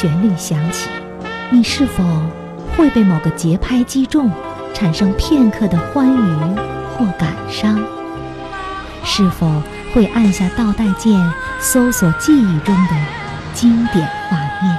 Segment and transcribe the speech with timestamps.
[0.00, 0.88] 旋律响起，
[1.50, 2.04] 你是否
[2.76, 4.30] 会被某个节拍击中，
[4.72, 6.56] 产生片刻的欢愉
[6.96, 7.76] 或感伤？
[9.04, 9.60] 是否
[9.92, 11.20] 会按下倒带键，
[11.58, 12.94] 搜索记忆中的
[13.52, 14.78] 经典画面？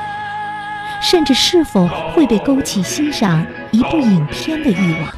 [1.01, 5.13] 甚至是否会被勾起欣赏一部影片的欲望？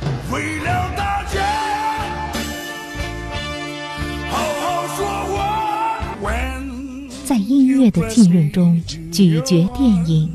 [7.32, 10.30] 在音乐的浸润中咀嚼电影，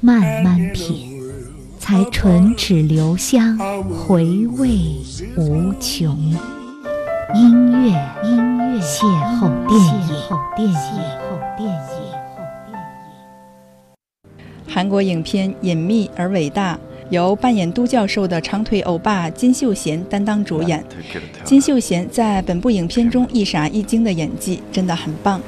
[0.00, 1.20] 慢慢品，
[1.78, 3.58] 才唇齿留香，
[3.90, 4.24] 回
[4.56, 4.70] 味
[5.36, 6.16] 无穷。
[7.34, 7.90] 音乐，
[8.24, 9.04] 音乐，邂
[9.36, 10.78] 逅电影，邂逅电影，邂
[11.20, 11.76] 逅电影。
[14.66, 16.74] 韩国影片《隐秘而伟大》
[17.10, 20.82] 由扮演都教授的长腿欧巴金秀贤担当主演。
[21.44, 25.38] 金秀贤在本部影片中一傻一惊的演技真的很棒。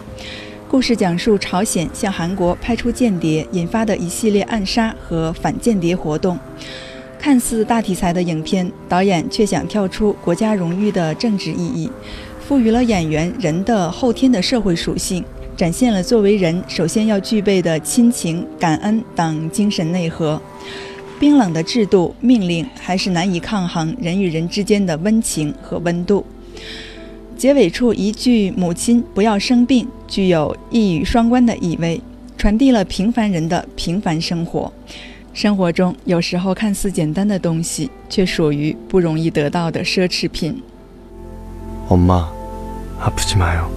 [0.72, 6.38] 故事讲述朝鲜向韩国派出间谍引发的一系列暗杀和反间谍活动。
[7.18, 11.92] 看似大题材的影片，导演却想跳出国家荣誉的政治意义，
[12.40, 15.22] 赋予了演员人的后天的社会属性。
[15.58, 20.40] 展现了作为人首先要具备的亲情、感恩等精神内核。
[21.20, 26.24] 冰冷的制度命令还是难以抗衡人与人之间的温情和温度。
[27.41, 32.01] 结尾处一句“母亲不要生病”，具有一语双关的意味，
[32.37, 34.71] 传递了平凡人的平凡生活。
[35.33, 40.61] 生活中有时候看似简单的东西，却属于不容易得到的奢侈品。
[41.89, 43.69] 엄마아프지마요